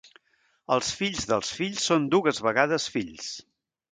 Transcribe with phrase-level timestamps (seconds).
[0.75, 3.31] Els fills dels fills són dues vegades fills.